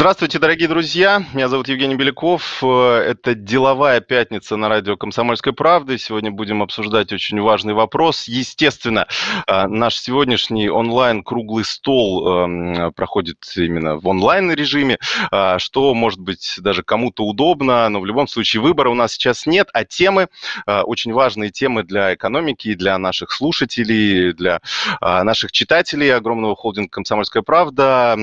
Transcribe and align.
Здравствуйте, 0.00 0.38
дорогие 0.38 0.66
друзья. 0.66 1.22
Меня 1.34 1.48
зовут 1.48 1.68
Евгений 1.68 1.94
Беляков. 1.94 2.64
Это 2.64 3.34
«Деловая 3.34 4.00
пятница» 4.00 4.56
на 4.56 4.70
радио 4.70 4.96
«Комсомольской 4.96 5.52
правды». 5.52 5.98
Сегодня 5.98 6.30
будем 6.30 6.62
обсуждать 6.62 7.12
очень 7.12 7.38
важный 7.38 7.74
вопрос. 7.74 8.26
Естественно, 8.26 9.06
а, 9.46 9.68
наш 9.68 9.98
сегодняшний 9.98 10.70
онлайн-круглый 10.70 11.66
стол 11.66 12.26
эм, 12.26 12.94
проходит 12.94 13.44
именно 13.56 13.96
в 13.96 14.08
онлайн-режиме, 14.08 14.96
а, 15.30 15.58
что, 15.58 15.92
может 15.92 16.18
быть, 16.18 16.54
даже 16.56 16.82
кому-то 16.82 17.26
удобно, 17.26 17.86
но 17.90 18.00
в 18.00 18.06
любом 18.06 18.26
случае 18.26 18.62
выбора 18.62 18.88
у 18.88 18.94
нас 18.94 19.12
сейчас 19.12 19.44
нет, 19.44 19.68
а 19.74 19.84
темы, 19.84 20.28
очень 20.66 21.12
важные 21.12 21.50
темы 21.50 21.82
для 21.82 22.14
экономики, 22.14 22.72
для 22.72 22.96
наших 22.96 23.32
слушателей, 23.32 24.32
для 24.32 24.62
наших 25.02 25.52
читателей 25.52 26.14
огромного 26.14 26.56
холдинга 26.56 26.88
«Комсомольская 26.88 27.42
правда». 27.42 28.16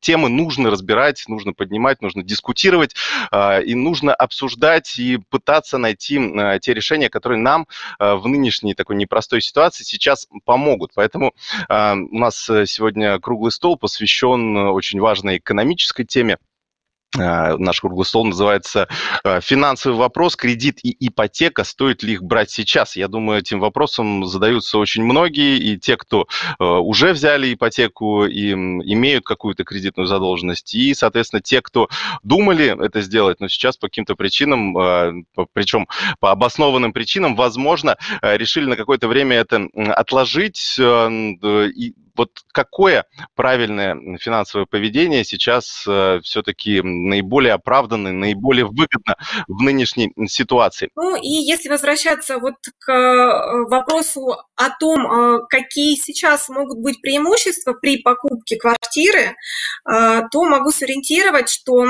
Темы 0.00 0.30
нужно 0.30 0.70
разбирать 0.70 1.01
разбирать, 1.02 1.24
нужно 1.28 1.52
поднимать, 1.52 2.00
нужно 2.00 2.22
дискутировать, 2.22 2.94
а, 3.30 3.60
и 3.60 3.74
нужно 3.74 4.14
обсуждать 4.14 4.98
и 4.98 5.18
пытаться 5.30 5.78
найти 5.78 6.18
а, 6.18 6.58
те 6.58 6.74
решения, 6.74 7.08
которые 7.08 7.38
нам 7.38 7.66
а, 7.98 8.16
в 8.16 8.26
нынешней 8.28 8.74
такой 8.74 8.96
непростой 8.96 9.40
ситуации 9.40 9.84
сейчас 9.84 10.28
помогут. 10.44 10.92
Поэтому 10.94 11.32
у 11.68 12.18
нас 12.18 12.36
сегодня 12.44 13.18
круглый 13.18 13.52
стол 13.52 13.76
посвящен 13.76 14.56
очень 14.56 15.00
важной 15.00 15.38
экономической 15.38 16.04
теме. 16.04 16.38
Э, 17.18 17.56
наш 17.58 17.80
круглый 17.80 18.06
стол 18.06 18.24
называется 18.24 18.88
э, 19.24 19.40
«Финансовый 19.42 19.96
вопрос, 19.96 20.34
кредит 20.36 20.78
и 20.82 20.96
ипотека. 20.98 21.64
Стоит 21.64 22.02
ли 22.02 22.14
их 22.14 22.22
брать 22.22 22.50
сейчас?» 22.50 22.96
Я 22.96 23.08
думаю, 23.08 23.40
этим 23.40 23.60
вопросом 23.60 24.24
задаются 24.26 24.78
очень 24.78 25.04
многие, 25.04 25.58
и 25.58 25.78
те, 25.78 25.96
кто 25.96 26.26
э, 26.58 26.64
уже 26.64 27.12
взяли 27.12 27.52
ипотеку 27.52 28.24
и 28.24 28.52
имеют 28.52 29.24
какую-то 29.24 29.64
кредитную 29.64 30.06
задолженность, 30.06 30.74
и, 30.74 30.94
соответственно, 30.94 31.42
те, 31.42 31.60
кто 31.60 31.88
думали 32.22 32.84
это 32.84 33.02
сделать, 33.02 33.40
но 33.40 33.48
сейчас 33.48 33.76
по 33.76 33.88
каким-то 33.88 34.14
причинам, 34.14 35.26
причем 35.52 35.88
по 36.20 36.30
обоснованным 36.30 36.92
причинам, 36.92 37.36
возможно, 37.36 37.96
решили 38.22 38.66
на 38.66 38.76
какое-то 38.76 39.08
время 39.08 39.36
это 39.36 39.68
отложить, 39.94 40.78
вот 42.16 42.30
какое 42.52 43.06
правильное 43.34 43.96
финансовое 44.18 44.66
поведение 44.66 45.24
сейчас 45.24 45.84
э, 45.86 46.20
все-таки 46.22 46.82
наиболее 46.82 47.54
оправданно, 47.54 48.12
наиболее 48.12 48.66
выгодно 48.66 49.16
в 49.48 49.62
нынешней 49.62 50.12
ситуации? 50.26 50.90
Ну 50.94 51.16
и 51.16 51.28
если 51.28 51.68
возвращаться 51.68 52.38
вот 52.38 52.54
к 52.78 52.92
э, 52.92 53.64
вопросу 53.68 54.36
о 54.56 54.70
том, 54.78 55.06
э, 55.06 55.46
какие 55.48 55.96
сейчас 55.96 56.48
могут 56.48 56.78
быть 56.78 57.00
преимущества 57.00 57.72
при 57.72 58.02
покупке 58.02 58.56
квартиры, 58.56 59.36
то 59.84 60.44
могу 60.44 60.70
сориентировать, 60.70 61.48
что 61.48 61.86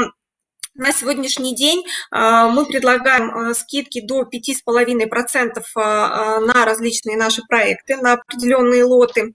на 0.74 0.92
сегодняшний 0.92 1.54
день 1.54 1.84
мы 2.10 2.66
предлагаем 2.66 3.54
скидки 3.54 4.00
до 4.00 4.22
5,5% 4.22 5.62
на 5.74 6.64
различные 6.64 7.16
наши 7.16 7.42
проекты, 7.42 7.96
на 7.96 8.14
определенные 8.14 8.84
лоты. 8.84 9.34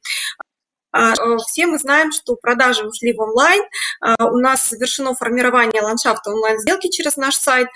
А, 0.98 1.14
э, 1.14 1.38
все 1.48 1.67
мы 1.67 1.78
знаем, 1.78 2.12
что 2.12 2.36
продажи 2.36 2.86
ушли 2.86 3.14
в 3.14 3.22
онлайн. 3.22 3.64
А, 4.02 4.26
у 4.26 4.40
нас 4.40 4.64
совершено 4.64 5.14
формирование 5.14 5.81
ландшафта 5.81 6.31
онлайн-сделки 6.31 6.89
через 6.89 7.17
наш 7.17 7.36
сайт. 7.36 7.67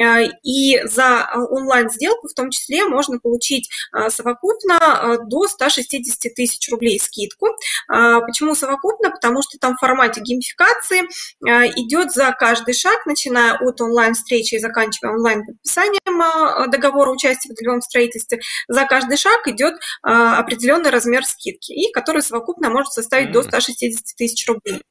А, 0.00 0.20
и 0.44 0.80
за 0.84 1.28
онлайн-сделку 1.50 2.28
в 2.28 2.34
том 2.34 2.50
числе 2.50 2.84
можно 2.84 3.18
получить 3.18 3.68
совокупно 4.08 5.18
до 5.26 5.48
160 5.48 6.34
тысяч 6.34 6.70
рублей 6.70 7.00
скидку. 7.00 7.48
Почему 7.88 8.54
совокупно? 8.54 9.10
Потому 9.10 9.42
что 9.42 9.58
там 9.58 9.76
в 9.76 9.80
формате 9.80 10.20
геймификации 10.20 11.02
идет 11.42 12.12
за 12.12 12.32
каждый 12.32 12.74
шаг, 12.74 13.06
начиная 13.06 13.54
от 13.54 13.80
онлайн-встречи 13.80 14.54
и 14.54 14.58
заканчивая 14.58 15.14
онлайн-подписанием 15.14 16.70
договора 16.70 17.10
участия 17.10 17.52
в 17.52 17.56
долевом 17.56 17.80
строительстве. 17.80 18.40
За 18.68 18.84
каждый 18.84 19.16
шаг 19.16 19.46
идет 19.46 19.74
определенный 20.02 20.90
размер 20.90 21.24
скидки, 21.24 21.72
и 21.72 21.92
который 21.92 22.22
совокупно 22.22 22.67
она 22.68 22.76
может 22.76 22.92
составить 22.92 23.32
до 23.32 23.42
160 23.42 24.16
тысяч 24.16 24.46
рублей. 24.46 24.82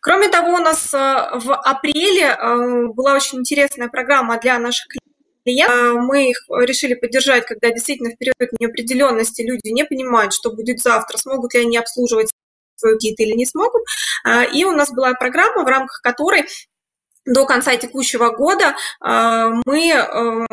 Кроме 0.00 0.28
того, 0.28 0.54
у 0.54 0.58
нас 0.58 0.92
э, 0.92 0.96
в 0.96 1.54
апреле 1.54 2.26
э, 2.26 2.86
была 2.94 3.14
очень 3.14 3.38
интересная 3.38 3.88
программа 3.88 4.38
для 4.38 4.58
наших 4.58 4.86
клиентов. 5.44 5.76
Э, 5.76 5.92
мы 5.92 6.30
их 6.30 6.38
решили 6.50 6.94
поддержать, 6.94 7.46
когда 7.46 7.70
действительно 7.70 8.10
в 8.10 8.18
период 8.18 8.36
неопределенности 8.60 9.42
люди 9.42 9.68
не 9.68 9.84
понимают, 9.84 10.32
что 10.32 10.52
будет 10.52 10.80
завтра, 10.80 11.16
смогут 11.16 11.54
ли 11.54 11.60
они 11.60 11.76
обслуживать 11.76 12.30
свой 12.76 12.98
кредит 12.98 13.20
или 13.20 13.32
не 13.32 13.46
смогут. 13.46 13.82
И 14.52 14.64
у 14.64 14.72
нас 14.72 14.90
была 14.90 15.14
программа, 15.14 15.62
в 15.64 15.68
рамках 15.68 16.00
которой 16.02 16.44
до 17.26 17.46
конца 17.46 17.76
текущего 17.76 18.30
года 18.30 18.74
а, 19.00 19.50
мы 19.64 19.90
э, 19.90 20.46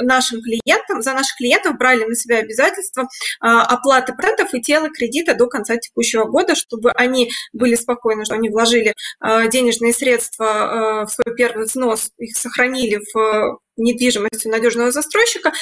нашим 0.00 0.42
клиентам, 0.42 1.02
за 1.02 1.12
наших 1.12 1.36
клиентов 1.36 1.78
брали 1.78 2.04
на 2.04 2.14
себя 2.14 2.38
обязательства 2.38 3.08
а, 3.40 3.62
оплаты 3.62 4.12
процентов 4.12 4.52
и 4.52 4.60
тела 4.60 4.90
кредита 4.90 5.34
до 5.34 5.46
конца 5.46 5.76
текущего 5.76 6.24
года, 6.24 6.54
чтобы 6.54 6.90
они 6.92 7.30
были 7.52 7.74
спокойны, 7.74 8.24
что 8.24 8.34
они 8.34 8.50
вложили 8.50 8.94
денежные 9.22 9.92
средства 9.92 11.06
в 11.06 11.10
свой 11.10 11.34
первый 11.36 11.66
взнос, 11.66 12.10
их 12.18 12.36
сохранили 12.36 13.00
в 13.14 13.58
недвижимостью 13.76 14.50
надежного 14.50 14.90
застройщика, 14.90 15.52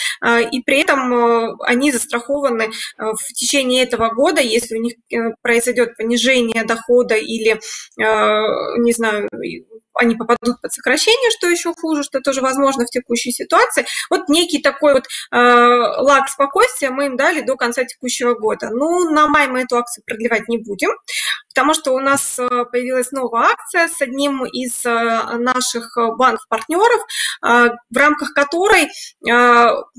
и 0.53 0.62
при 0.62 0.80
этом 0.80 1.60
они 1.62 1.92
застрахованы 1.92 2.70
в 2.97 3.32
течение 3.34 3.82
этого 3.82 4.14
года, 4.14 4.41
если 4.41 4.76
у 4.76 4.80
них 4.80 4.94
э, 5.10 5.34
произойдет 5.42 5.97
понижение 5.97 6.64
дохода 6.64 7.16
или, 7.16 7.60
не 7.98 8.92
знаю, 8.92 9.28
они 9.94 10.16
попадут 10.16 10.60
под 10.60 10.72
сокращение, 10.72 11.31
что 11.31 11.49
еще 11.49 11.72
хуже, 11.75 12.03
что 12.03 12.21
тоже 12.21 12.41
возможно 12.41 12.84
в 12.84 12.91
текущей 12.91 13.32
ситуации. 13.32 13.87
Вот 14.10 14.28
некий 14.28 14.60
такой 14.60 14.94
вот 14.94 15.05
э, 15.05 15.37
лак 15.38 16.28
спокойствия 16.28 16.91
мы 16.91 17.06
им 17.06 17.16
дали 17.16 17.41
до 17.41 17.56
конца 17.56 17.84
текущего 17.84 18.34
года. 18.34 18.71
Ну, 18.71 19.10
на 19.10 19.28
май 19.28 19.49
мы 19.49 19.62
эту 19.62 19.77
акцию 19.77 20.04
продлевать 20.06 20.49
не 20.49 20.59
будем, 20.59 20.91
потому 21.54 21.75
что 21.75 21.93
у 21.94 22.00
нас 22.00 22.38
э, 22.38 22.65
появилась 22.71 23.12
новая 23.12 23.50
акция 23.50 23.88
с 23.88 24.03
одним 24.03 24.44
из 24.44 24.84
э, 24.84 24.91
наших 25.38 25.97
банков-партнеров, 26.19 27.00
э, 27.43 27.71
в 27.91 27.97
рамках 27.97 28.33
которой 28.34 28.88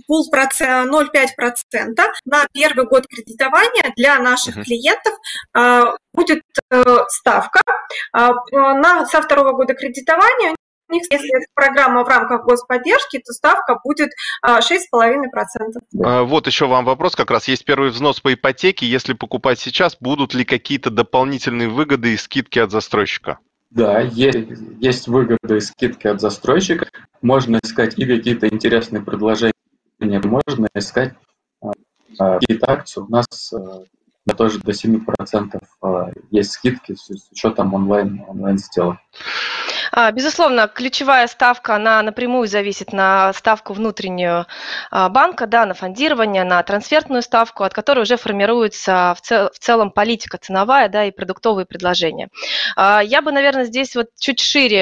пул 0.07 0.29
0,5% 0.31 0.85
на 2.25 2.47
первый 2.51 2.85
год 2.85 3.07
кредитования 3.07 3.93
для 3.95 4.19
наших 4.19 4.63
клиентов 4.63 5.13
будет 6.13 6.41
ставка. 7.09 7.61
На, 8.13 9.05
со 9.05 9.21
второго 9.21 9.53
года 9.53 9.73
кредитования 9.73 10.55
у 10.87 10.93
них, 10.93 11.03
если 11.09 11.35
это 11.35 11.47
программа 11.53 12.03
в 12.03 12.07
рамках 12.07 12.45
господдержки, 12.45 13.17
то 13.19 13.33
ставка 13.33 13.79
будет 13.83 14.11
6,5%. 14.45 16.03
А, 16.03 16.23
вот 16.23 16.47
еще 16.47 16.67
вам 16.67 16.85
вопрос, 16.85 17.15
как 17.15 17.31
раз 17.31 17.47
есть 17.47 17.65
первый 17.65 17.89
взнос 17.89 18.19
по 18.19 18.33
ипотеке. 18.33 18.85
Если 18.85 19.13
покупать 19.13 19.59
сейчас, 19.59 19.97
будут 19.99 20.33
ли 20.33 20.45
какие-то 20.45 20.91
дополнительные 20.91 21.69
выгоды 21.69 22.13
и 22.13 22.17
скидки 22.17 22.59
от 22.59 22.71
застройщика? 22.71 23.39
Да, 23.71 23.99
есть, 23.99 24.37
есть 24.79 25.07
выгоды 25.07 25.57
и 25.57 25.59
скидки 25.59 26.07
от 26.07 26.21
застройщика. 26.21 26.87
Можно 27.21 27.59
искать 27.63 27.97
и 27.97 28.05
какие-то 28.05 28.47
интересные 28.47 29.01
предложения, 29.01 29.53
можно 29.99 30.67
искать 30.75 31.13
а, 31.61 31.71
а, 32.19 32.39
какие-то 32.39 32.71
акции. 32.71 33.01
У 33.01 33.07
нас 33.07 33.53
тоже 34.33 34.59
до 34.59 34.71
7% 34.71 35.59
есть 36.31 36.51
скидки 36.51 36.95
с 36.95 37.31
учетом 37.31 37.73
онлайн, 37.73 38.23
онлайн 38.27 38.57
сделок. 38.57 38.97
А, 39.91 40.11
безусловно, 40.11 40.67
ключевая 40.67 41.27
ставка, 41.27 41.75
она 41.75 42.01
напрямую 42.01 42.47
зависит 42.47 42.91
на 42.91 43.31
ставку 43.33 43.73
внутреннюю 43.73 44.45
а, 44.91 45.07
банка, 45.07 45.47
да, 45.47 45.65
на 45.65 45.73
фондирование, 45.73 46.43
на 46.43 46.61
трансфертную 46.63 47.21
ставку, 47.21 47.63
от 47.63 47.73
которой 47.73 48.01
уже 48.01 48.17
формируется 48.17 49.15
в, 49.17 49.21
цел, 49.21 49.49
в 49.53 49.59
целом 49.59 49.91
политика 49.91 50.37
ценовая 50.37 50.89
да, 50.89 51.05
и 51.05 51.11
продуктовые 51.11 51.65
предложения. 51.65 52.27
А, 52.75 53.01
я 53.01 53.21
бы, 53.21 53.31
наверное, 53.31 53.63
здесь 53.63 53.95
вот 53.95 54.07
чуть 54.19 54.41
шире 54.41 54.81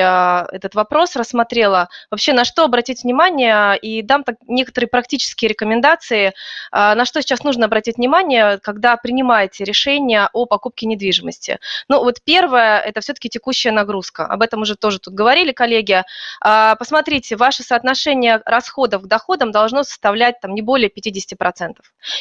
этот 0.51 0.73
вопрос 0.75 1.15
рассмотрела. 1.15 1.89
Вообще, 2.09 2.33
на 2.33 2.43
что 2.43 2.63
обратить 2.63 3.03
внимание 3.03 3.77
и 3.77 4.01
дам 4.01 4.23
так 4.23 4.37
некоторые 4.47 4.89
практические 4.89 5.49
рекомендации, 5.49 6.33
на 6.71 7.05
что 7.05 7.21
сейчас 7.21 7.43
нужно 7.43 7.65
обратить 7.65 7.97
внимание, 7.97 8.57
когда 8.59 8.97
принимаете 9.33 9.63
решение 9.63 10.29
о 10.31 10.45
покупке 10.45 10.85
недвижимости. 10.85 11.57
Ну 11.87 12.03
вот 12.03 12.19
первое, 12.23 12.79
это 12.79 13.01
все-таки 13.01 13.29
текущая 13.29 13.71
нагрузка. 13.71 14.27
Об 14.27 14.43
этом 14.43 14.61
уже 14.61 14.75
тоже 14.75 14.99
тут 14.99 15.15
говорили 15.15 15.51
коллеги, 15.51 16.03
а, 16.39 16.75
посмотрите, 16.75 17.35
ваше 17.35 17.63
соотношение 17.63 18.41
расходов 18.45 19.01
к 19.01 19.05
доходам 19.07 19.51
должно 19.51 19.83
составлять 19.83 20.39
там, 20.39 20.53
не 20.53 20.61
более 20.61 20.89
50%. 20.89 21.77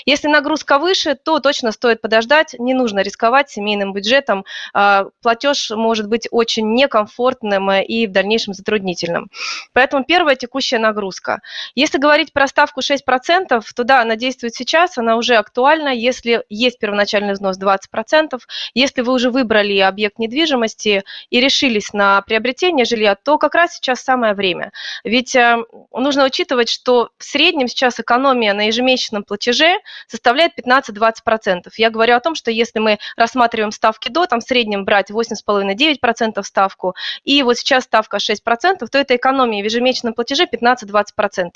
Если 0.07 0.29
нагрузка 0.29 0.79
выше, 0.79 1.15
то 1.15 1.39
точно 1.39 1.73
стоит 1.73 2.01
подождать, 2.01 2.55
не 2.59 2.73
нужно 2.73 3.01
рисковать 3.01 3.51
семейным 3.51 3.93
бюджетом, 3.93 4.47
а, 4.73 5.05
платеж 5.21 5.71
может 5.71 6.09
быть 6.09 6.29
очень 6.31 6.73
некомфортным 6.73 7.73
и 7.73 8.07
в 8.07 8.13
дальнейшем 8.13 8.55
затруднительным. 8.55 9.31
Поэтому 9.75 10.05
первая 10.05 10.37
текущая 10.37 10.79
нагрузка. 10.79 11.43
Если 11.75 11.99
говорить 11.99 12.33
про 12.33 12.47
ставку 12.47 12.81
6%, 12.81 13.63
то 13.75 13.85
да, 13.85 14.01
она 14.01 14.17
действует 14.17 14.55
сейчас, 14.55 14.97
она 14.97 15.17
уже 15.17 15.35
актуальна, 15.35 15.91
если 15.91 16.45
есть 16.49 16.79
первоначальный 17.03 17.33
взнос 17.33 17.59
20%, 17.59 18.41
если 18.75 19.03
вы 19.03 19.13
уже 19.13 19.31
выбрали 19.31 19.79
объект 19.79 20.19
недвижимости 20.19 21.03
и 21.31 21.41
решились 21.41 21.93
на 21.93 22.23
приобретение 22.23 22.85
жилья, 22.85 23.15
то 23.15 23.39
как 23.39 23.55
раз 23.55 23.75
сейчас 23.75 24.03
самое 24.03 24.35
время. 24.35 24.73
Ведь 25.05 25.35
э, 25.35 25.59
нужно 25.93 26.25
учитывать, 26.25 26.69
что 26.69 27.11
в 27.19 27.25
среднем 27.25 27.69
сейчас 27.69 27.99
экономия 28.01 28.55
на 28.55 28.67
ежемесячном 28.67 29.25
платеже 29.25 29.79
составляет 30.07 30.53
15-20%. 30.59 31.71
Я 31.77 31.91
говорю 31.91 32.15
о 32.15 32.21
том, 32.21 32.35
что 32.35 32.51
если 32.51 32.79
мы 32.79 32.99
рассматриваем 33.17 33.73
ставки 33.73 34.09
до, 34.09 34.27
там 34.27 34.41
в 34.41 34.45
среднем 34.45 34.85
брать 34.85 35.11
8,5-9% 35.11 36.43
ставку, 36.43 36.95
и 37.25 37.43
вот 37.43 37.59
сейчас 37.59 37.85
ставка 37.85 38.19
6%, 38.19 38.87
то 38.91 38.99
это 38.99 39.17
экономия 39.17 39.63
в 39.63 39.65
ежемесячном 39.65 40.15
платеже 40.15 40.45
15-20%. 40.45 41.51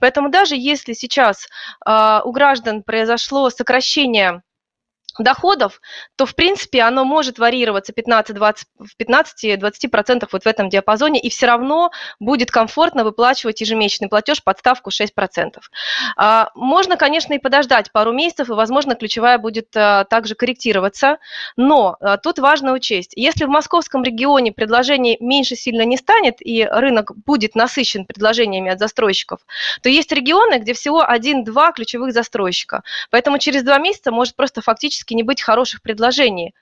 Поэтому 0.00 0.30
даже 0.30 0.56
если 0.56 0.92
сейчас 0.94 1.48
э, 1.86 2.20
у 2.24 2.32
граждан 2.32 2.82
произошло 2.82 3.50
сокращение 3.50 4.42
доходов, 5.22 5.80
то, 6.16 6.26
в 6.26 6.34
принципе, 6.34 6.82
оно 6.82 7.04
может 7.04 7.38
варьироваться 7.38 7.92
15-20, 7.92 8.56
в 8.78 9.00
15-20% 9.00 10.28
вот 10.32 10.42
в 10.42 10.46
этом 10.46 10.68
диапазоне, 10.68 11.20
и 11.20 11.30
все 11.30 11.46
равно 11.46 11.90
будет 12.18 12.50
комфортно 12.50 13.04
выплачивать 13.04 13.60
ежемесячный 13.60 14.08
платеж 14.08 14.42
под 14.42 14.58
ставку 14.58 14.90
6%. 14.90 15.58
А, 16.16 16.50
можно, 16.54 16.96
конечно, 16.96 17.34
и 17.34 17.38
подождать 17.38 17.92
пару 17.92 18.12
месяцев, 18.12 18.48
и, 18.48 18.52
возможно, 18.52 18.94
ключевая 18.94 19.38
будет 19.38 19.68
а, 19.76 20.04
также 20.04 20.34
корректироваться, 20.34 21.18
но 21.56 21.96
а, 22.00 22.16
тут 22.16 22.38
важно 22.38 22.72
учесть, 22.72 23.12
если 23.16 23.44
в 23.44 23.48
московском 23.48 24.02
регионе 24.02 24.52
предложений 24.52 25.18
меньше 25.20 25.56
сильно 25.56 25.82
не 25.82 25.96
станет, 25.96 26.36
и 26.40 26.64
рынок 26.64 27.12
будет 27.24 27.54
насыщен 27.54 28.04
предложениями 28.06 28.70
от 28.70 28.78
застройщиков, 28.78 29.40
то 29.82 29.88
есть 29.88 30.12
регионы, 30.12 30.58
где 30.58 30.72
всего 30.72 31.08
один-два 31.08 31.72
ключевых 31.72 32.12
застройщика. 32.12 32.82
Поэтому 33.10 33.38
через 33.38 33.62
два 33.62 33.78
месяца 33.78 34.10
может 34.10 34.36
просто 34.36 34.60
фактически 34.60 35.09
практически 35.10 35.14
не 35.14 35.22
быть 35.22 35.42
хороших 35.42 35.82
предложений, 35.82 36.54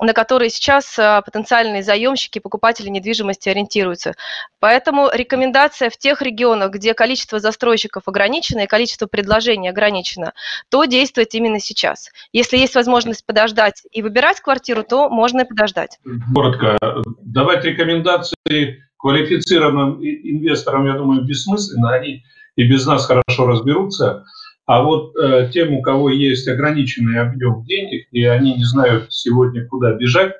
на 0.00 0.12
которые 0.12 0.50
сейчас 0.50 0.98
а, 0.98 1.22
потенциальные 1.22 1.82
заемщики, 1.82 2.40
покупатели 2.40 2.90
недвижимости 2.90 3.48
ориентируются. 3.48 4.12
Поэтому 4.60 5.08
рекомендация 5.12 5.88
в 5.88 5.96
тех 5.96 6.22
регионах, 6.22 6.70
где 6.72 6.94
количество 6.94 7.38
застройщиков 7.40 8.02
ограничено 8.06 8.60
и 8.60 8.66
количество 8.66 9.06
предложений 9.06 9.70
ограничено, 9.70 10.32
то 10.70 10.84
действовать 10.84 11.34
именно 11.34 11.60
сейчас. 11.60 12.10
Если 12.32 12.58
есть 12.58 12.74
возможность 12.74 13.24
подождать 13.26 13.82
и 13.90 14.02
выбирать 14.02 14.40
квартиру, 14.40 14.84
то 14.84 15.08
можно 15.08 15.42
и 15.42 15.48
подождать. 15.48 15.98
Коротко. 16.34 16.76
Давать 17.22 17.64
рекомендации 17.64 18.82
квалифицированным 18.98 20.02
инвесторам, 20.02 20.86
я 20.86 20.92
думаю, 20.92 21.24
бессмысленно. 21.24 21.92
Они 21.92 22.22
и 22.56 22.68
без 22.68 22.86
нас 22.86 23.06
хорошо 23.06 23.46
разберутся. 23.46 24.24
А 24.66 24.82
вот 24.82 25.14
э, 25.16 25.48
тем, 25.52 25.74
у 25.74 25.82
кого 25.82 26.10
есть 26.10 26.48
ограниченный 26.48 27.20
объем 27.20 27.62
денег, 27.64 28.08
и 28.10 28.24
они 28.24 28.54
не 28.54 28.64
знают 28.64 29.12
сегодня, 29.12 29.64
куда 29.66 29.94
бежать, 29.94 30.34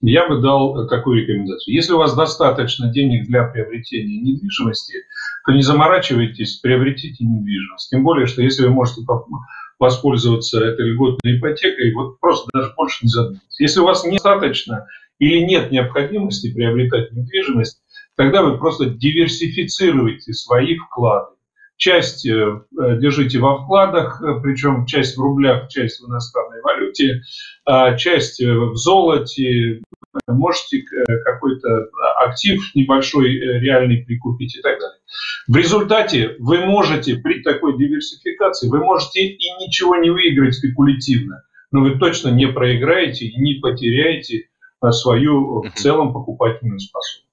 я 0.00 0.28
бы 0.28 0.40
дал 0.40 0.88
такую 0.88 1.20
рекомендацию. 1.20 1.74
Если 1.74 1.92
у 1.92 1.98
вас 1.98 2.14
достаточно 2.14 2.92
денег 2.92 3.26
для 3.26 3.44
приобретения 3.44 4.20
недвижимости, 4.20 4.98
то 5.44 5.52
не 5.52 5.62
заморачивайтесь, 5.62 6.58
приобретите 6.58 7.24
недвижимость. 7.24 7.90
Тем 7.90 8.04
более, 8.04 8.26
что 8.26 8.42
если 8.42 8.64
вы 8.64 8.70
можете 8.70 9.02
воспользоваться 9.78 10.64
этой 10.64 10.90
льготной 10.90 11.38
ипотекой, 11.38 11.92
вот 11.92 12.20
просто 12.20 12.50
даже 12.52 12.72
больше 12.76 13.04
не 13.04 13.10
задумайтесь. 13.10 13.60
Если 13.60 13.80
у 13.80 13.84
вас 13.84 14.04
недостаточно 14.04 14.86
или 15.18 15.38
нет 15.38 15.72
необходимости 15.72 16.52
приобретать 16.52 17.12
недвижимость, 17.12 17.82
тогда 18.16 18.42
вы 18.42 18.58
просто 18.58 18.86
диверсифицируете 18.86 20.32
свои 20.32 20.76
вклады. 20.76 21.34
Часть 21.82 22.24
э, 22.28 22.30
э, 22.30 22.98
держите 23.00 23.40
во 23.40 23.58
вкладах, 23.58 24.22
э, 24.22 24.40
причем 24.40 24.86
часть 24.86 25.16
в 25.16 25.20
рублях, 25.20 25.68
часть 25.68 26.00
в 26.00 26.08
иностранной 26.08 26.60
валюте, 26.62 27.22
а 27.66 27.96
часть 27.96 28.40
в 28.40 28.76
золоте, 28.76 29.82
можете 30.28 30.84
какой-то 31.24 31.88
актив 32.24 32.60
небольшой 32.76 33.30
реальный 33.30 34.04
прикупить 34.04 34.56
и 34.56 34.62
так 34.62 34.78
далее. 34.78 34.98
В 35.48 35.56
результате 35.56 36.36
вы 36.38 36.64
можете 36.64 37.16
при 37.16 37.42
такой 37.42 37.76
диверсификации, 37.76 38.68
вы 38.68 38.78
можете 38.78 39.26
и 39.26 39.50
ничего 39.58 39.96
не 39.96 40.10
выиграть 40.10 40.54
спекулятивно, 40.54 41.42
но 41.72 41.80
вы 41.80 41.98
точно 41.98 42.28
не 42.28 42.46
проиграете 42.46 43.26
и 43.26 43.40
не 43.40 43.54
потеряете 43.54 44.44
свою 44.92 45.62
в 45.62 45.72
целом 45.74 46.12
покупательную 46.12 46.78
способность. 46.78 47.31